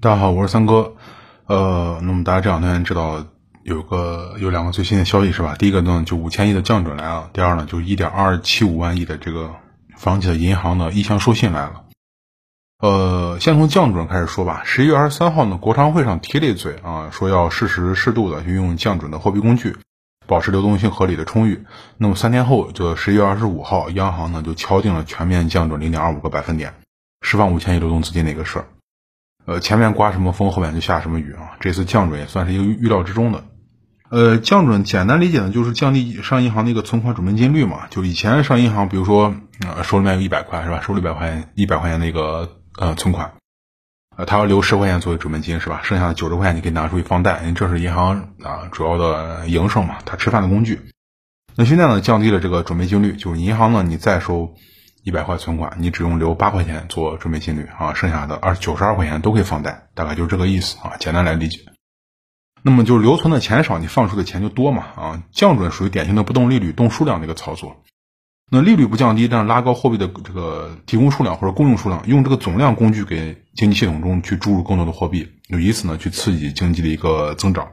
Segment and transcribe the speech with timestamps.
[0.00, 0.94] 大家好，我是三哥。
[1.46, 3.26] 呃，那么大家这两天知道
[3.64, 5.56] 有个有两个最新的消息是吧？
[5.58, 9.56] 第一个呢，就五千亿的降准来了；第二呢，就是一点二七五万亿的这个
[9.96, 11.82] 房企的银行的意向授信来了。
[12.78, 14.62] 呃，先从降准开始说吧。
[14.64, 19.78] 十一月二十三号呢，国常会上提了一嘴啊，说要适时适度的运用降准的货币工具，
[20.28, 21.64] 保持流动性合理的充裕。
[21.96, 26.72] 那么三天后，就十一月二十五号，央行呢就敲定了全面降准零点二五个百分点，
[27.20, 28.66] 释放五千亿流动资金的一个事儿。
[29.48, 31.56] 呃，前面刮什么风，后面就下什么雨啊！
[31.58, 33.44] 这次降准也算是一个预料之中的。
[34.10, 37.86] 呃，降准简单理解呢，就是降低上银行的一个存款准备金率嘛。
[37.88, 39.34] 就以前上银行，比如说
[39.66, 40.82] 呃手里面有一百块是吧？
[40.82, 43.32] 手里一百块钱，一百块钱的一个呃存款，
[44.18, 45.80] 呃，他要留十块钱作为准备金是吧？
[45.82, 50.78] 剩下的九十块钱你可以拿出去放贷，因为这是银行啊主要的营生嘛，他吃饭的工具。
[51.56, 54.54] 那现在呢，降低了这个准备金率，就是银行呢，你再收。
[55.08, 60.98] 一百块存款，你只用留八块钱做准备金率啊，剩下的二九十二块钱都可以放贷，大概就是这个意思啊。
[61.00, 61.60] 简单来理解，
[62.62, 65.22] 那么就是留存的钱少，你放出的钱就多嘛啊。
[65.32, 67.82] 降准属于典型的不动利率动数量的一个操作，
[68.50, 77.66] 那利率不降低，但是拉高货币的这个提供数量或者供应数量，用这个总量工具给经济系统中去注入更多的货币，就以此呢去刺激经济的一个增长。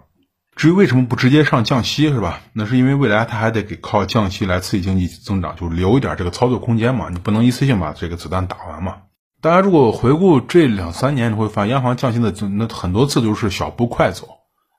[0.56, 2.40] 至于为什么不直接上降息是吧？
[2.54, 7.10] 那是因为未来它还得给靠降息来刺激经济增长，就留一点这个操作空间嘛。
[7.12, 8.98] 你不能一次性把这个子弹打完嘛。
[9.42, 14.28] 大家如果回顾这两三年，你会发现央行降息的那很多次都是小步快走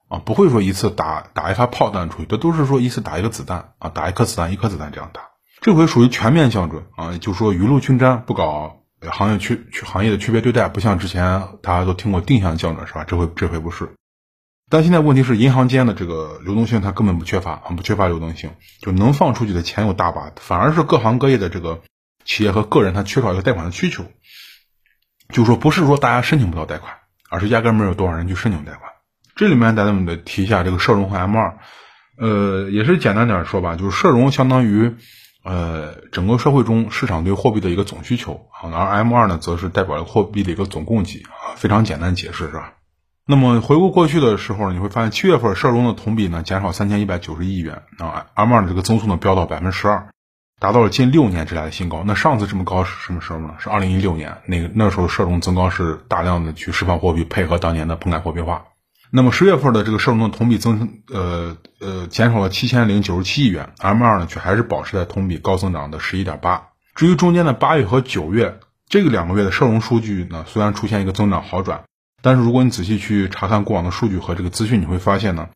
[0.08, 5.20] 啊，不会说一次打打一发炮弹出去，这都是说一次打一个子弹啊，打一颗子弹一颗子弹这样打。
[5.60, 8.78] 这回属于全面降准啊，就说雨露均沾，不搞
[9.10, 13.04] 行业区区行业的区别对待，不像之前大家都听过定向降准是吧？
[13.06, 13.90] 这回这回不是。
[14.68, 18.50] 但现在问题是，银行间的这个流动性它根本不缺乏啊，不缺乏流动性，
[18.80, 21.82] 就能放出去的钱有大把，反而是各行各业的这个
[22.24, 24.04] 企业和个人，他缺少一个贷款的需求。
[25.32, 26.94] 就说，不是说大家申请不到贷款，
[27.30, 28.90] 而是压根没有多少人去申请贷款。
[29.36, 31.58] 这里面咱们得提一下这个社融和 M 二，
[32.18, 34.96] 呃，也是简单点说吧，就是社融相当于
[35.44, 42.72] 呃整个社会中市场对货币的一个总需求啊，而 M 二呢，则是代表了货币的一个总供给啊，非常简单解释是吧？
[43.28, 50.10] 那么回顾过去的时候，你会发现七月份社融的同比呢减少三千一百九十亿元啊，M 二的这个增速呢飙到百分之十二，
[50.60, 52.04] 达到了近六年之来的新高。
[52.06, 53.54] 那上次这么高是什么时候呢？
[53.58, 58.66] 是二零一六年，那个那时候社融增高是大量的去释放货币，配合当年的棚改货币化。
[59.10, 66.68] 那么十月份的这个社融的同比增呃呃减少了七千零九十七亿元，M 二呢却还是保持在同比高增长的十一点八。
[66.94, 71.82] 至于中间的八月和九月这个两个月的社融数据呢，虽然出现一个增长好转。
[72.26, 75.50] 但是如果你仔细去查看过往的数据和这个资讯，你会发现呢，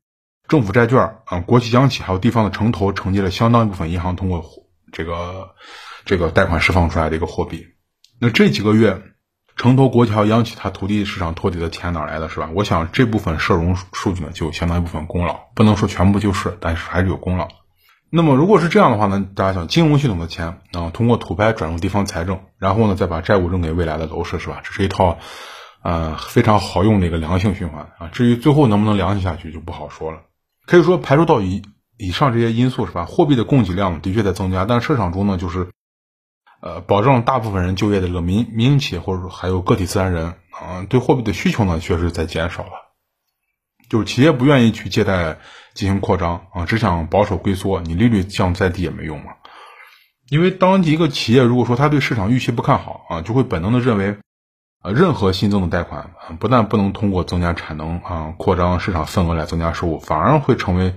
[0.46, 4.44] 政府债券啊、国企、央企还有地方的城投承接了相当一部分银行通过
[4.92, 5.56] 这个
[6.04, 7.66] 这个贷款释放出来的一个货币。
[8.20, 9.02] 那这几个月，
[9.56, 12.28] 城投、国企、央企它土地市场托底的钱哪来的？
[12.28, 12.48] 是吧？
[12.54, 17.48] 我想这部分社融数据呢，就有相当一部分功劳，不能说全部就是，但是还是有功劳。
[18.10, 24.60] 那么如果是这样的话呢，大家想，金融系统的钱啊，通过土拍转入地方财政，然后呢再把债务扔给未来的楼市，是吧？
[24.62, 25.18] 这是一套。
[25.82, 28.08] 呃，非常好用的一个良性循环啊。
[28.08, 30.20] 至于最后能不能良性下去，就不好说了。
[30.66, 31.62] 可以说排除到以
[31.96, 33.06] 以上这些因素是吧？
[33.06, 35.70] 货币的供给量的确在增加，但市场中呢，就是
[36.60, 42.72] 呃，保证大部分人就业的这个民民营企业或者说还有个体自然人啊，对货币的需求呢，确实在减少了。
[43.88, 45.38] 就是企业不愿意去借贷
[45.72, 49.32] 进行扩张啊，只想保守龟缩，你利率降再低也没用嘛。
[50.28, 54.18] 因为当一个企业如果说他对市场预期不看好啊，就会本能的认为。
[54.82, 60.94] 啊，任何新增的贷款不但不能通过增加产能啊、扩张市场份额来增加收入，反而会成为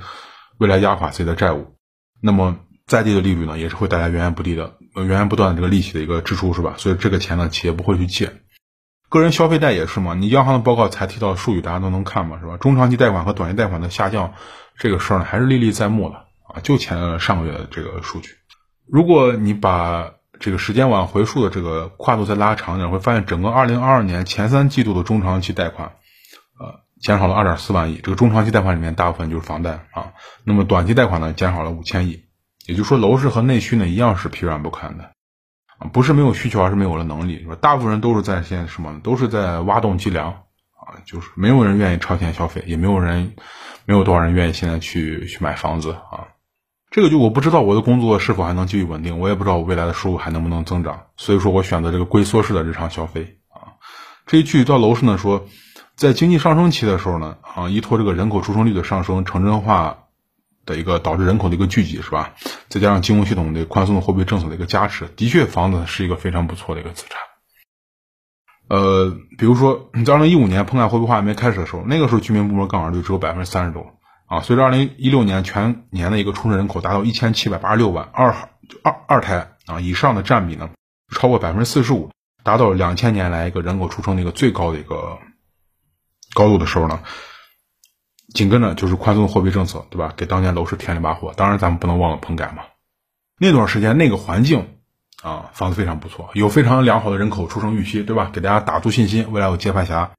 [0.57, 1.75] 未来压垮自己的债务。
[2.21, 2.55] 那么
[2.87, 6.75] 再低的利率呢，也是会带来源源不低的、源源不断的这个利息的一个支出，是吧？
[6.77, 8.31] 所以这个钱呢，企业不会去借。
[9.09, 12.55] 个人消费贷也是嘛，你央行的报告才提到数据，大家都能看嘛，是吧？
[12.55, 14.33] 中长期贷款和短期贷款的下降，
[14.77, 16.15] 这个事儿呢，还是历历在目的
[16.47, 16.61] 啊。
[16.63, 18.29] 就前上个月的这个数据，
[18.87, 20.13] 如果你把。
[20.43, 25.93] 这个时间往回溯的这个跨度再拉长点，会发现整个二零二二年前三季度的中长期贷款，
[26.59, 28.01] 呃，减少了二点四万亿。
[28.03, 30.11] 这个中长期贷款里面大部分就是房贷啊。
[30.43, 32.25] 那么短期贷款呢，减少了五千亿。
[32.67, 35.11] 也就是说，楼市和内需呢一样是疲软不堪的
[35.79, 37.41] 啊，不是没有需求，而是没有了能力。
[37.45, 38.99] 说大部分人都是在现在什么？
[39.01, 43.33] 都是在挖洞积粮啊，就是没有人愿意超前消费，也没有人，
[43.85, 46.32] 没有多少人愿意现在去去买房子啊。
[46.93, 53.81] 这个就我不知道我的工作是否还能继续稳定，我也不知道我未来的收入还能不能增长，所以说我选择这个龟缩式的日常消费啊。
[54.27, 55.47] 至于具体到楼市呢，说
[55.95, 60.03] 在经济上升期的时候呢，啊，依托这个人口出生率的上升、城镇化
[60.67, 62.35] 的一个导致人口的一个聚集，是吧？
[62.69, 67.19] 再加上金融系统的宽松的货币政策的一个加持，的确房子是一个非常不错的一个资产。
[68.69, 74.41] 呃，比如说在二零一五年棚改货币化还没开始的时候，那个时候居民部门杠杆率只有百分之三十多啊。
[74.41, 78.35] 随着二零一六年全年的一个出生人口达到一千七百八十六万，二
[78.83, 80.69] 二二胎啊以上的占比呢
[81.09, 82.11] 超过百分之四十五，
[82.43, 85.19] 达到两千年来一个人口出生的一个最高的一个
[86.33, 87.01] 高度的时候呢，
[88.33, 90.13] 紧跟着就是宽松的货币政策，对吧？
[90.15, 91.33] 给当年楼市添了一把火。
[91.35, 92.63] 当然，咱们不能忘了棚改嘛。
[93.37, 94.67] 那段时间那个环境。
[95.21, 98.29] 啊，房子非常不错，有非常良好的人口出生预期，对吧？
[98.33, 100.11] 给大家打足信心，未来有接盘侠。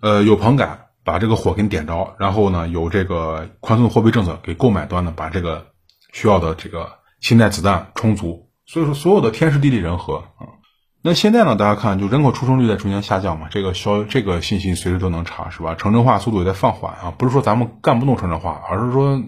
[0.00, 5.68] 呃，有棚改把这个火给你点着，然后呢，有这个宽松的货币政策给购买端呢把这个
[6.12, 10.60] 需要的这个信贷子弹充足，所以说所有的天时地利人和啊。
[11.00, 15.74] 那现在呢，大家看，就人口出生率在逐年下降嘛，这个消这个信息随时都能查，是吧？
[15.76, 19.22] 城镇化速度也在放缓啊，不是说咱们干不动城镇化，而是说。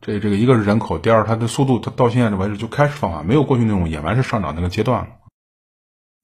[0.00, 5.08] 这这个一个是人口，第二它的速度，它到现在为止就开始放缓，没有过去那种野蛮式上涨那个阶段了。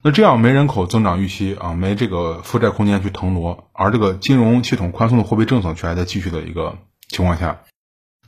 [0.07, 6.77] 那这样没人口增长预期啊，没这个负债空间去腾挪，而这个金融系统宽松的货币政策却还在继续的一个
[7.09, 7.61] 情况下，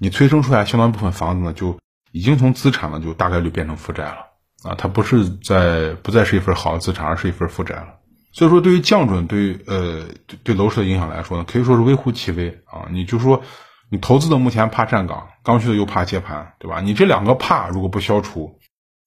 [0.01, 1.79] 你催生出来相当部分房子呢，就
[2.13, 4.17] 已经从资产呢就大概率变成负债了
[4.65, 7.89] 啊，它不是在不再是一份好的资产，而是一份负债了。
[8.33, 10.07] 所以说，对于降准对呃
[10.45, 12.89] 对楼市的影响来说呢，可以说是微乎其微啊。
[12.91, 13.43] 你就说。
[13.89, 16.81] 你投资的目前怕站岗，刚需的又怕接盘，对吧？
[16.81, 18.59] 你这两个怕如果不消除，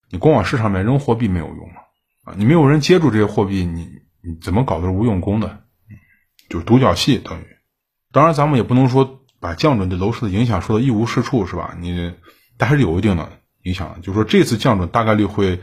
[0.10, 1.69] 你光往市场面扔货币没有用？
[2.38, 3.88] 你没有人接住这些货币，你
[4.22, 5.64] 你怎么搞都是无用功的，
[6.50, 7.46] 就是独角戏等于。
[8.12, 11.76] 当然，咱们也不能说把降准对楼市的影响说的一无是处，是吧？
[11.80, 12.14] 你
[12.58, 13.30] 但还是有一定的
[13.64, 15.60] 影响，就是说这次降准大概率会，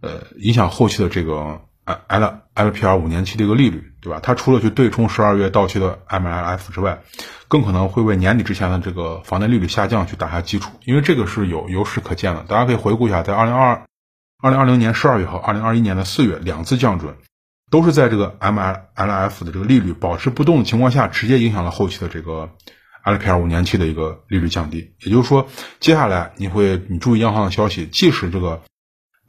[0.00, 1.62] 呃，影响后期的这个。
[1.86, 4.18] L LPR 五年期的一个利率，对吧？
[4.22, 7.02] 它除了去对冲十二月到期的 MLF 之外，
[7.46, 12.42] 更可能会为年底之前的这个房贷利率下降去打下基础，因为这个是有有史可见的。
[12.44, 13.82] 大家可以回顾一下，在二零二二
[14.44, 17.16] 二零二零年十二月和二零二一年的四月两次降准，
[17.70, 22.50] 都是在这个 MLF 的这个利率保持不动的情况下，直接影响了后期的这个
[23.06, 24.96] LPR 五年期的一个利率降低。
[25.00, 25.48] 也就是说，
[25.80, 28.60] 接下来你会你注意央行的消息，即使这个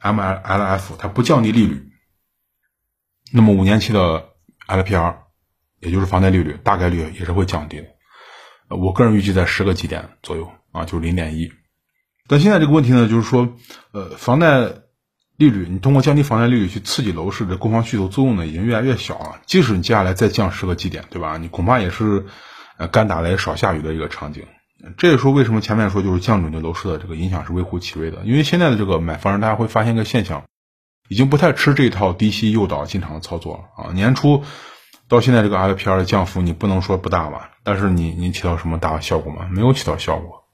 [0.02, 1.88] MLF 它不降低利率。
[3.32, 4.32] 那么五年期的
[4.68, 5.16] LPR，
[5.80, 7.86] 也就是房贷利率，大概率也是会降低的。
[8.68, 11.50] 我个人预计在十个基点左右啊，就是零点一。
[12.28, 13.54] 但现在这个问题呢，就是说，
[13.92, 14.82] 呃，房贷
[15.36, 19.40] 利率，你通过降低房贷利率去刺激楼市的购房需求作用呢，已经越来越小了。
[19.46, 21.36] 即使你接下来再降十个基点，对吧？
[21.36, 22.26] 你恐怕也是，
[22.78, 24.44] 呃，干打雷少下雨的一个场景。
[24.96, 30.44] 这也说为什么前面说就是降准对楼市的这个影响是微乎其微的，因为现在的这个买房人，大家会发现一个现象。
[31.08, 33.92] 已经不太吃这套低息诱导进场的操作了啊！
[33.92, 34.42] 年初
[35.06, 37.52] 到现在这个 LPR 的降幅，你不能说不大吧？
[37.62, 39.46] 但是你你起到什么大效果吗？
[39.52, 40.45] 没有起到效果！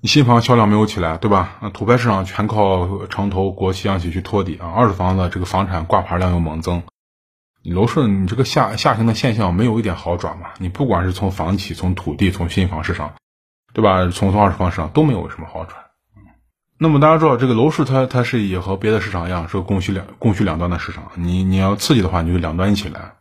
[0.00, 1.56] 你新房销量没有起来，对吧？
[1.60, 4.68] 啊，土拍市场全靠城投、国企、央企去托底啊！
[4.68, 6.84] 二手房的这个房产挂牌量又猛增，
[7.64, 10.50] 你楼市你这个下下行的现象没有一点好转嘛？
[10.58, 13.14] 你不管是从房企、从土地、从新房市场，
[13.72, 14.08] 对吧？
[14.10, 15.82] 从从二手房市场都没有什么好转。
[16.78, 21.10] 那么大家知道，这个楼市它它是也和别的市场一样，是个供需两供需两端的市场。
[21.16, 23.14] 你你要刺激的话，你就两端一起来。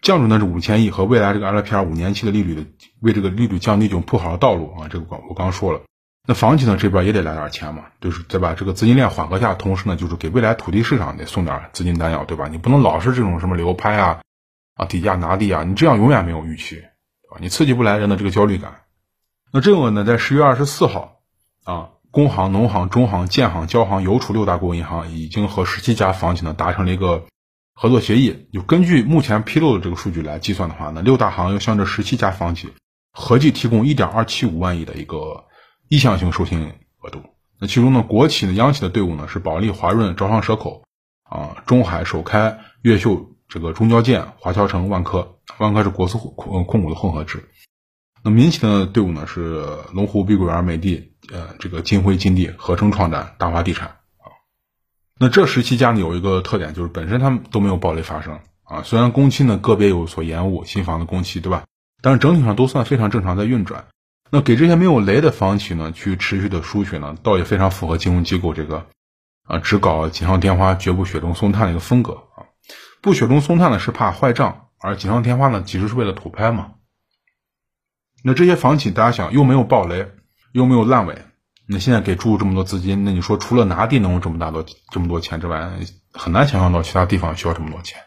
[0.00, 2.64] 降准的是五千亿和未来这个 LPR 五年期的利率的，
[3.02, 4.88] 为这个利率降低就铺好了道路啊。
[4.88, 5.82] 这个我刚刚说了，
[6.26, 12.48] 那房企呢这边也得来点钱嘛，就是再把这个资金链缓和下，同时呢就是给未来土地市场得送点资金弹药，对吧？
[12.48, 14.20] 你不能老是这种什么流拍啊
[14.74, 17.38] 啊底价拿地啊，你这样永远没有预期，对吧？
[17.40, 18.82] 你刺激不来人的这个焦虑感。
[19.52, 21.20] 那这个呢，在十月二十四号
[21.64, 21.90] 啊。
[22.12, 27.26] 工行、农行、中行、建行、交行、邮储六大国有银行已经和十七家房企呢达成了一个
[27.74, 28.48] 合作协议。
[28.54, 32.72] 就根据目前披露的这个数据来计算的话，呢，六大行要向这十七家房企
[33.12, 35.44] 合计提供一点二七五万亿的一个
[35.88, 37.22] 意向性授信额度。
[37.58, 40.84] 那其中呢，国企的央企的队伍呢是保利、华润、招商蛇口
[41.24, 47.48] 啊、中海、首开、越秀、这个中交建、华侨城、万科，万科是国资控控股的混合制。
[48.22, 51.12] 那民企的队伍呢是龙湖、碧桂园、美的。
[51.32, 54.30] 呃，这个金辉、金地、合成创展、大华地产啊，
[55.18, 58.84] 那这十七家呢有一个特点，就是本身他们都没有暴雷发生啊。
[58.84, 61.64] 虽然工期呢个别有所延误，新房的工期对吧？
[62.00, 63.86] 但是整体上都算非常正常在运转。
[64.30, 68.86] 那给这些没有雷的房企呢，去持续的输血呢，倒也非常符合金融机构这个
[69.44, 72.46] 啊只搞锦上添花，绝不雪中送炭的一个风格啊。
[73.00, 76.72] 不雪中送炭呢是怕坏账，而锦上添花呢其实是为了土拍嘛。
[78.22, 80.12] 那这些房企大家想又没有暴雷。
[80.52, 81.18] 又没有烂尾，
[81.68, 85.70] 那现在给注入这么多资金，那你说除了拿地能有这么大多这么多钱之外，
[86.14, 88.00] 很难想象到其他地方需要这么多钱。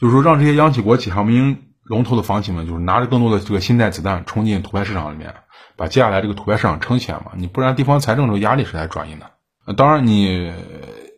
[0.00, 5.34] 就是说，让这些央企、国企还有民营龙头的房企们，就是拿着更多的这个新贷子弹冲进土拍市场里面，
[5.74, 7.32] 把接下来这个土拍市场撑起来嘛。
[7.34, 9.74] 你不然地方财政这个压力是来转移的。
[9.74, 10.52] 当然，你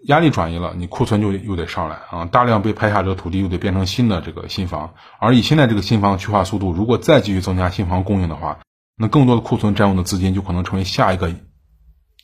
[0.05, 8.61] 压力转移了，你库存就又得上来啊，大量被拍下这个土地又得变成新的这个新房，而以现在这个新房去化速度，如果再继续增加新房供应的话，
[8.97, 11.35] 那更多的库存占用的资金就可能成为下一个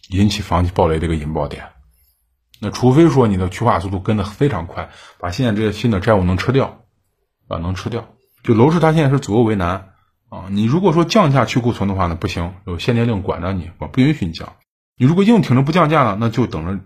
[0.09, 1.67] 引起房企暴雷的一个引爆点。
[2.63, 4.89] 那除非说你的去化速度跟得非常快，
[5.19, 6.79] 把现在这些新的债务能吃掉，
[7.47, 8.09] 啊，能吃掉。
[8.43, 9.91] 就楼市它现在是左右为难
[10.29, 10.47] 啊。
[10.51, 14.55] 你如果说降价去库存的话呢，不行，有限电令管着你，我不允许你降。
[14.97, 16.81] 你如果硬挺着不降价呢，那就等着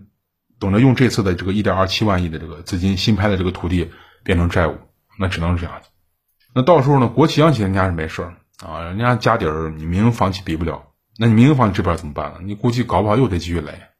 [0.59, 3.91] 等着用这次的这个一点二七万亿的这个资金新拍的这个土地
[4.23, 4.77] 变成债务，
[5.17, 5.81] 那只能是这样。
[6.53, 8.33] 那到时候呢，国企央企人家是没事儿
[8.65, 10.83] 啊，人家家底儿你民营房企比不了，
[11.17, 12.39] 那你民营房企这边怎么办呢？
[12.43, 13.92] 你估计搞不好又得继续来。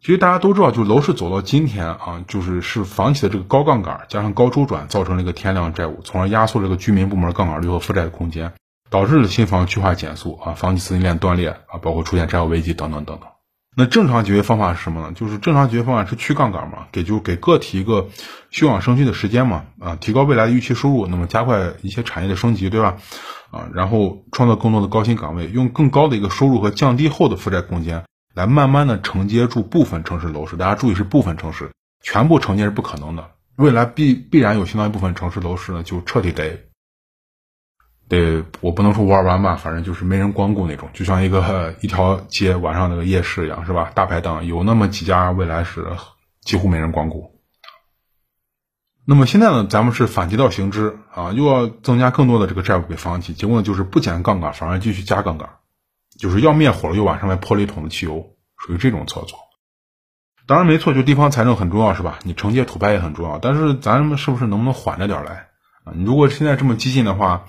[0.00, 8.52] 其实大家都知道，就是楼市走到今天啊，就是是房企的这个高杠杆加上高周转，造成了一个天量债务，从而压缩这个居民部门杠杆率和负债的空间，
[8.90, 13.28] 导致了新房去化减速啊，房企资金链断裂啊，包括出现债务危机等等等等。
[13.76, 15.12] 那正常解决方法是什么呢？
[15.14, 18.08] 就是正常解决方法是去杠杆嘛，给就是给个体一个
[18.50, 22.96] 休养生息的时间嘛，啊，提高未来的预期收入，那么加快一些产业的升级，对吧？
[23.50, 28.04] 啊，然后创造更多的高薪岗位，用更高的一个收入和降低后的负债空间。
[28.34, 33.30] 来慢慢的承接住部分城市楼市，大家注意是部分城市，全部承接是不可能的。
[33.56, 36.68] 未来必必然有相当一部分城市楼市呢，就彻底得
[38.08, 43.90] 得，我不能说玩完吧，反正就是没人光顾那种，就像一个一条街晚上那个夜市一样，是吧？
[43.94, 45.84] 大排档有那么几家，未来是
[46.42, 47.34] 几乎没人光顾。
[49.04, 55.48] 那么现在呢，咱们是反其道行之啊，又要增加更多的这个债务给房企，结果呢就是不减杠杆，反而继续加杠杆。
[56.18, 59.38] 就是要灭火了，又往上面泼了一桶的汽油，属于这种操作。
[60.46, 62.18] 当然没错，就地方财政很重要，是吧？
[62.24, 65.48] 你承接土拍也很重要，但是咱们是不是能不能缓着点来
[65.84, 65.92] 啊？
[65.94, 67.44] 你如果现在这么激进的话，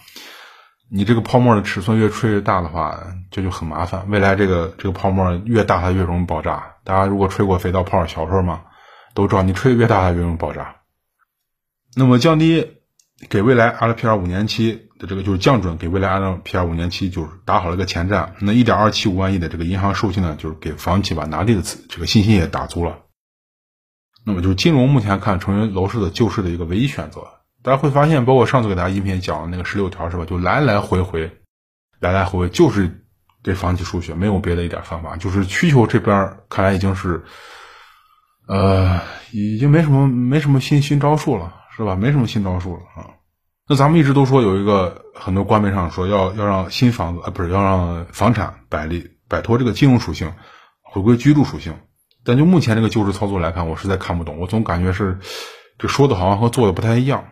[0.92, 3.00] 你这个泡沫的尺寸越吹越大的话，
[3.32, 4.10] 这就很麻烦。
[4.10, 6.76] 未来这个这个泡沫越大，它越容易爆炸。
[6.84, 8.64] 大家如果吹过肥皂泡，小时候嘛
[9.14, 10.76] 都知道，你吹越大，它越容易爆炸。
[11.96, 12.79] 那么降低
[13.28, 14.86] 给未来 LPR 五年期。
[15.00, 18.36] 的这个就是降准，给未来 LPR 五年期就是打好了一个前站。
[18.42, 22.98] 那一点二七五万亿的这个银行授信呢，就是给房企把拿地的这个信心也打足了。
[24.26, 27.22] 那么就是金融目前看成为楼市的救市的一个唯一选择。
[27.64, 30.26] 大家会发现，包括上次给大家音频讲的那个十六条是吧？
[30.26, 31.32] 就来来回回，
[32.02, 33.06] 来来回回就是
[33.42, 35.16] 给房企输血，没有别的一点方法。
[35.16, 37.24] 就是需求这边看来已经是，
[38.50, 39.00] 呃，
[39.32, 41.96] 已经没什么没什么新新招数了，是吧？
[41.96, 43.08] 没什么新招数了啊。
[43.68, 50.34] 那咱们一直都说有一个很多官媒上说要要让新房子啊不是要让房产摆离摆脱这个金融属性，
[50.82, 51.74] 回归居住属性。
[52.26, 54.40] 但就目前这个救市操作来看，我实在看不懂。
[54.40, 55.20] 我总感觉是
[55.78, 57.24] 这说的好像和做的不太一样。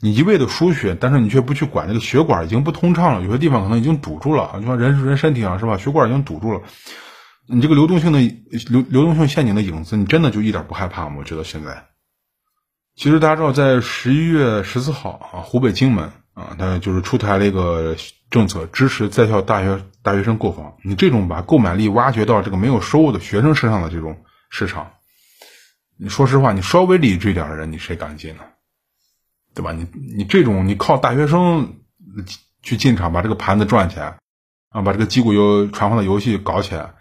[0.00, 4.50] 你一味的输血，但是你却不去管这个血管已经不通畅了，有些地方可能已经堵住了。
[4.54, 6.62] 就像人人身体上是吧，血管已经堵住了。
[7.46, 8.20] 你这个流动性的
[8.70, 11.16] 流流动性陷阱的影子，你真的就一点不害怕吗？
[11.18, 11.84] 我觉得现在。
[12.98, 17.94] 其实大家知道，在十一月十四号啊，湖北荆门啊，它就是出台了一个
[18.28, 20.74] 政策，支持在校大学大学生购房。
[20.82, 24.90] 你这种把购买力挖掘到这个没有收入的学生身上的这种市场，
[25.96, 28.42] 你说实话，你稍微理智一点的人，你谁敢进呢？
[29.54, 29.70] 对吧？
[29.70, 29.86] 你
[30.16, 31.76] 你这种你靠大学生
[32.64, 34.18] 去进场，把这个盘子赚起来
[34.70, 36.94] 啊，把这个击鼓游传话的游戏搞起来。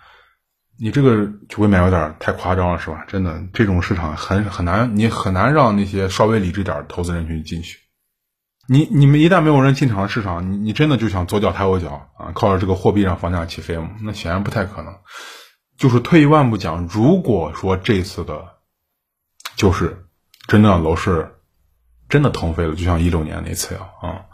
[0.79, 3.03] 你这个就未免有点太夸张了，是吧？
[3.07, 7.79] 真的，这种市场很很难，你很难让那些稍微理智点投资人群进去。
[8.67, 12.31] 你你们一旦没有人进场的市场，你你真的就想左脚抬右脚啊？
[12.35, 13.91] 靠着这个货币让房价起飞吗？
[14.03, 14.93] 那显然不太可能。
[15.77, 18.57] 就是退一万步讲，如果说这次的，
[19.55, 20.05] 就是
[20.47, 21.35] 真的楼市
[22.09, 24.25] 真的腾飞了，就像一六年那次样啊，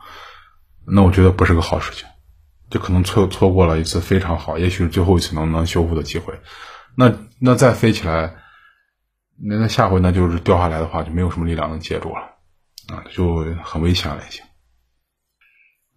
[0.85, 2.07] 那我觉得不是个好事情。
[2.73, 6.33] 就可能错错过了一次非常好，也许是最后一次能能修复的机会。
[6.97, 8.33] 那那再飞起来，
[9.39, 12.21] 那那下回那就是掉下来的话，就没有什么力量能接住了
[12.87, 14.41] 啊，就很危险了已经。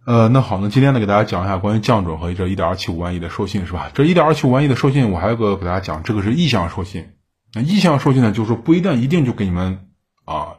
[0.05, 3.89] 呃，那好，那今天呢，给大家讲一下关于降准和这一点二七五万亿的授信是吧？
[3.95, 7.15] 这一点二七五万亿的授信，我还有个给大家讲，这个是意向授信。
[7.55, 9.87] 那意向授信呢，就是说不一定一定就给你们
[10.25, 10.57] 啊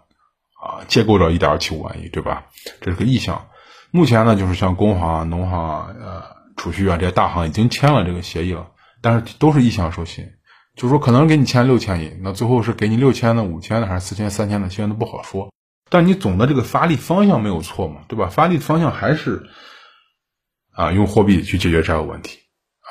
[0.60, 2.46] 啊借够了一点二七五万亿，对吧？
[2.80, 3.48] 这是个意向。
[3.90, 6.22] 目前呢，就是像工行、农行、呃
[6.56, 8.66] 储蓄啊这些大行已经签了这个协议了，
[9.00, 10.32] 但是都是意向授信，
[10.74, 15.52] 就是说可能给你签六千亿，那最后是给你六千的、五千的还是四千、三千的，现在都不好说。
[15.88, 18.26] 但你总的这个发力方向没有错嘛，对吧？
[18.26, 19.48] 发力方向还是
[20.72, 22.40] 啊用货币去解决债务问题，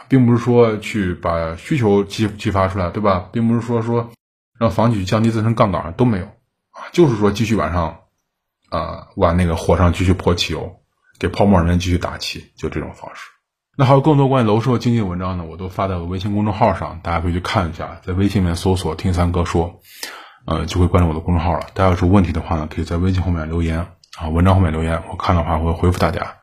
[0.07, 3.29] 并不是说去把需求激激发出来，对吧？
[3.31, 4.09] 并不是说说
[4.57, 7.99] 让房企降低自身杠杆都没有啊，就是说继续往上
[8.69, 10.79] 啊往那个火上继续泼汽油。
[11.19, 13.21] 给泡沫人继续打气，就这种方式。
[13.77, 19.79] 那还有更多关于楼市和经济文章呢，我都发在我微信公众号上，大家可以去看一下，在微信里面搜索“听三哥说”，
[20.45, 21.67] 呃，就会关注我的公众号了。
[21.73, 26.37] 大家有什么问题的话呢，可以在微信后面留言啊，文章后面留言，我看的话会回复大家。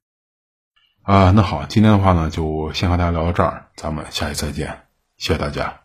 [1.03, 4.85] 啊，那好，今天的话呢，就先和大家聊到这儿，咱们下期再见，
[5.19, 5.84] 谢谢大家。